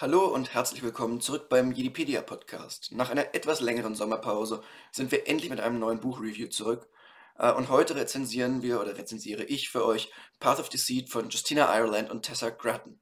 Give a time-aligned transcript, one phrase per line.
[0.00, 2.92] Hallo und herzlich willkommen zurück beim Jedipedia Podcast.
[2.92, 6.88] Nach einer etwas längeren Sommerpause sind wir endlich mit einem neuen Buchreview zurück.
[7.36, 11.76] Äh, und heute rezensieren wir oder rezensiere ich für euch Path of Deceit von Justina
[11.76, 13.00] Ireland und Tessa Grattan.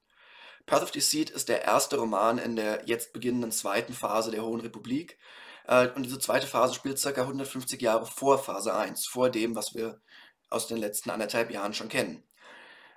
[0.64, 4.62] Path of Deceit ist der erste Roman in der jetzt beginnenden zweiten Phase der Hohen
[4.62, 5.18] Republik.
[5.66, 7.10] Äh, und diese zweite Phase spielt ca.
[7.10, 10.00] 150 Jahre vor Phase 1, vor dem, was wir
[10.48, 12.22] aus den letzten anderthalb Jahren schon kennen.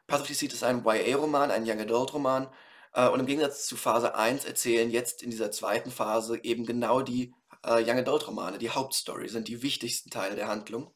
[0.08, 2.48] Path of Deceit ist ein YA-Roman, ein Young Adult-Roman.
[2.94, 7.02] Äh, und im Gegensatz zu Phase 1 erzählen jetzt in dieser zweiten Phase eben genau
[7.02, 10.94] die äh, Young Adult-Romane, die Hauptstory, sind die wichtigsten Teile der Handlung.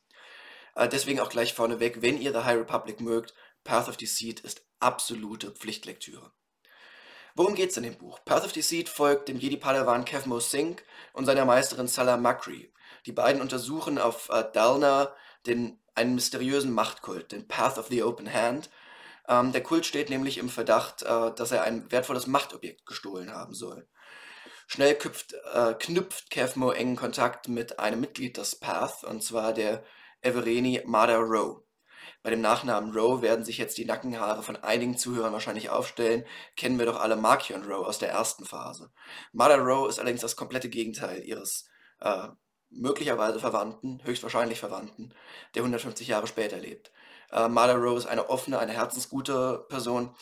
[0.76, 3.34] Äh, deswegen auch gleich vorneweg, wenn ihr The High Republic mögt,
[3.64, 6.32] Path of Deceit ist absolute Pflichtlektüre.
[7.36, 8.20] Worum geht's in dem Buch?
[8.26, 10.84] Path of Deceit folgt dem Jedi-Padawan Kevmo Singh
[11.14, 12.72] und seiner Meisterin Salah Makri.
[13.06, 15.16] Die beiden untersuchen auf Dalna
[15.48, 18.70] den, einen mysteriösen Machtkult, den Path of the Open Hand.
[19.28, 23.54] Ähm, der Kult steht nämlich im Verdacht, äh, dass er ein wertvolles Machtobjekt gestohlen haben
[23.54, 23.88] soll.
[24.68, 29.84] Schnell küpft, äh, knüpft Kevmo engen Kontakt mit einem Mitglied des Path, und zwar der
[30.22, 31.64] Evereni Mada Rowe.
[32.22, 36.26] Bei dem Nachnamen Rowe werden sich jetzt die Nackenhaare von einigen Zuhörern wahrscheinlich aufstellen.
[36.56, 38.92] Kennen wir doch alle Markion Rowe aus der ersten Phase.
[39.34, 41.70] Mada Rowe ist allerdings das komplette Gegenteil ihres
[42.00, 42.30] äh,
[42.70, 45.14] möglicherweise Verwandten, höchstwahrscheinlich Verwandten,
[45.54, 46.93] der 150 Jahre später lebt.
[47.34, 50.16] Äh, Mada Rowe ist eine offene, eine herzensgute Person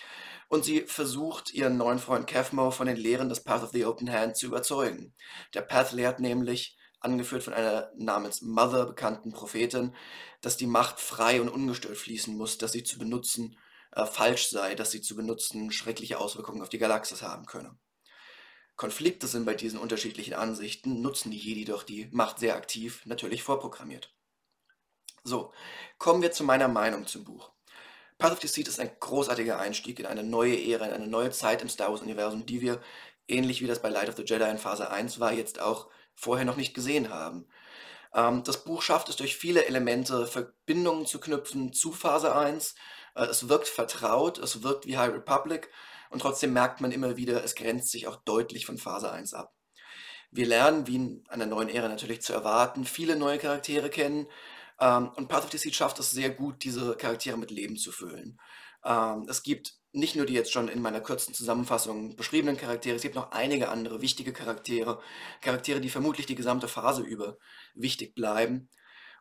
[0.48, 4.12] und sie versucht, ihren neuen Freund Kevmo von den Lehren des Path of the Open
[4.12, 5.14] Hand zu überzeugen.
[5.54, 9.96] Der Path lehrt nämlich, angeführt von einer namens Mother bekannten Prophetin,
[10.42, 13.58] dass die Macht frei und ungestört fließen muss, dass sie zu benutzen
[13.92, 17.78] äh, falsch sei, dass sie zu benutzen schreckliche Auswirkungen auf die Galaxis haben könne.
[18.78, 23.44] Konflikte sind bei diesen unterschiedlichen Ansichten, nutzen die Jedi doch die Macht sehr aktiv, natürlich
[23.44, 24.14] vorprogrammiert.
[25.24, 25.54] So,
[26.00, 27.52] kommen wir zu meiner Meinung zum Buch.
[28.18, 31.62] Path of Deceit ist ein großartiger Einstieg in eine neue Ära, in eine neue Zeit
[31.62, 32.82] im Star Wars-Universum, die wir,
[33.28, 36.46] ähnlich wie das bei Light of the Jedi in Phase 1 war, jetzt auch vorher
[36.46, 37.48] noch nicht gesehen haben.
[38.16, 42.74] Ähm, das Buch schafft es durch viele Elemente, Verbindungen zu knüpfen zu Phase 1.
[43.16, 45.70] Äh, es wirkt vertraut, es wirkt wie High Republic
[46.10, 49.54] und trotzdem merkt man immer wieder, es grenzt sich auch deutlich von Phase 1 ab.
[50.32, 54.28] Wir lernen, wie in einer neuen Ära natürlich zu erwarten, viele neue Charaktere kennen
[54.82, 58.40] ähm, und Path of Deceit schafft es sehr gut, diese Charaktere mit Leben zu füllen.
[58.84, 63.02] Ähm, es gibt nicht nur die jetzt schon in meiner kurzen Zusammenfassung beschriebenen Charaktere, es
[63.02, 65.02] gibt noch einige andere wichtige Charaktere,
[65.42, 67.38] Charaktere, die vermutlich die gesamte Phase über
[67.76, 68.70] wichtig bleiben.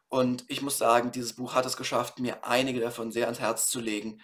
[0.09, 3.69] Und ich muss sagen, dieses Buch hat es geschafft, mir einige davon sehr ans Herz
[3.69, 4.21] zu legen.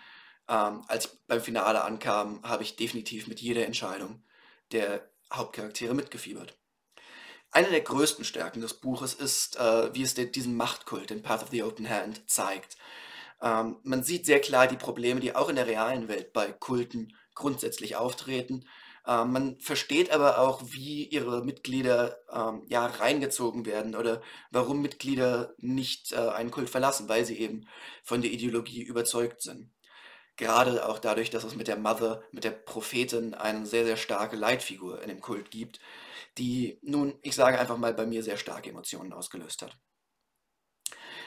[0.49, 4.25] Ähm, als ich beim Finale ankam, habe ich definitiv mit jeder Entscheidung
[4.73, 6.57] der Hauptcharaktere mitgefiebert.
[7.57, 11.49] Eine der größten Stärken des Buches ist, äh, wie es diesen Machtkult, den Path of
[11.51, 12.77] the Open Hand, zeigt.
[13.41, 17.17] Ähm, man sieht sehr klar die Probleme, die auch in der realen Welt bei Kulten
[17.35, 18.67] grundsätzlich auftreten.
[19.07, 25.55] Ähm, man versteht aber auch, wie ihre Mitglieder ähm, ja reingezogen werden oder warum Mitglieder
[25.57, 27.67] nicht äh, einen Kult verlassen, weil sie eben
[28.03, 29.71] von der Ideologie überzeugt sind.
[30.37, 34.37] Gerade auch dadurch, dass es mit der Mother, mit der Prophetin eine sehr, sehr starke
[34.37, 35.81] Leitfigur in dem Kult gibt,
[36.37, 39.79] die nun, ich sage einfach mal, bei mir sehr starke Emotionen ausgelöst hat.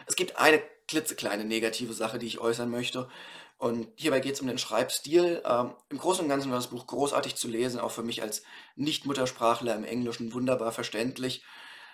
[0.05, 3.09] Es gibt eine klitzekleine negative Sache, die ich äußern möchte.
[3.57, 5.43] Und hierbei geht es um den Schreibstil.
[5.45, 8.43] Ähm, Im Großen und Ganzen war das Buch großartig zu lesen, auch für mich als
[8.75, 11.43] Nicht-Muttersprachler im Englischen wunderbar verständlich.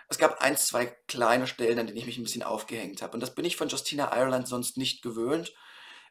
[0.08, 3.14] Es gab ein, zwei kleine Stellen, an denen ich mich ein bisschen aufgehängt habe.
[3.14, 5.54] Und das bin ich von Justina Ireland sonst nicht gewöhnt.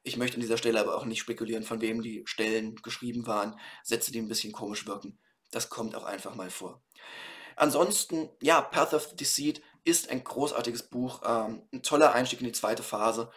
[0.04, 3.58] Ich möchte an dieser Stelle aber auch nicht spekulieren, von wem die Stellen geschrieben waren.
[3.82, 5.18] Sätze, die ein bisschen komisch wirken.
[5.50, 6.82] Das kommt auch einfach mal vor.
[7.56, 12.52] Ansonsten, ja, Path of Deceit ist ein großartiges Buch, ähm, ein toller Einstieg in die
[12.52, 13.30] zweite Phase.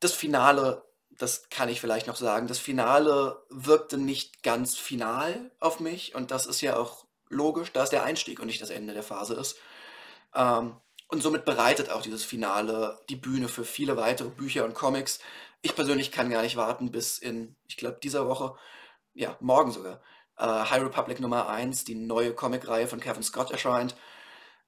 [0.00, 5.78] Das Finale, das kann ich vielleicht noch sagen, das Finale wirkte nicht ganz final auf
[5.78, 8.94] mich und das ist ja auch logisch, da es der Einstieg und nicht das Ende
[8.94, 9.56] der Phase ist.
[10.34, 10.76] Ähm,
[11.08, 15.20] und somit bereitet auch dieses Finale die Bühne für viele weitere Bücher und Comics.
[15.62, 18.56] Ich persönlich kann gar nicht warten bis in, ich glaube, dieser Woche,
[19.14, 20.00] ja, morgen sogar,
[20.36, 23.96] äh, High Republic Nummer 1, die neue Comicreihe von Kevin Scott erscheint.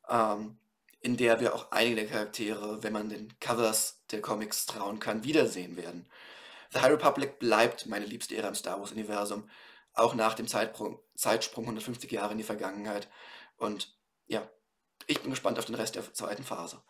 [0.09, 0.59] Ähm,
[1.01, 5.25] in der wir auch einige der Charaktere, wenn man den Covers der Comics trauen kann,
[5.25, 6.07] wiedersehen werden.
[6.73, 9.49] The High Republic bleibt meine liebste Ära im Star Wars-Universum,
[9.95, 13.09] auch nach dem Zeitsprung, Zeitsprung 150 Jahre in die Vergangenheit.
[13.57, 13.97] Und
[14.27, 14.49] ja,
[15.11, 16.81] ich bin gespannt auf den Rest der zweiten Phase.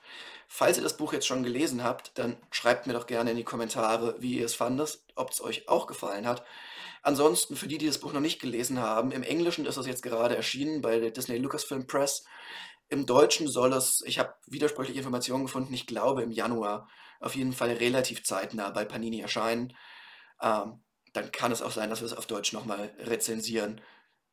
[0.47, 3.45] Falls ihr das Buch jetzt schon gelesen habt, dann schreibt mir doch gerne in die
[3.45, 6.45] Kommentare, wie ihr es fandet, ob es euch auch gefallen hat.
[7.03, 10.03] Ansonsten, für die, die das Buch noch nicht gelesen haben, im Englischen ist es jetzt
[10.03, 12.25] gerade erschienen bei der Disney Lucasfilm Press.
[12.89, 16.89] Im Deutschen soll es, ich habe widersprüchliche Informationen gefunden, ich glaube im Januar,
[17.21, 19.75] auf jeden Fall relativ zeitnah bei Panini erscheinen.
[20.43, 20.83] Ähm,
[21.13, 23.81] dann kann es auch sein, dass wir es auf Deutsch nochmal rezensieren.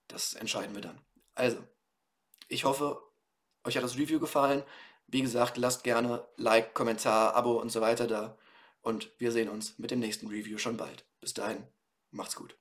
[0.07, 0.99] Das entscheiden wir dann.
[1.35, 1.57] Also,
[2.49, 3.01] ich hoffe,
[3.67, 4.63] euch hat das Review gefallen.
[5.07, 8.37] Wie gesagt, lasst gerne Like, Kommentar, Abo und so weiter da.
[8.81, 11.05] Und wir sehen uns mit dem nächsten Review schon bald.
[11.21, 11.63] Bis dahin,
[12.11, 12.57] macht's gut.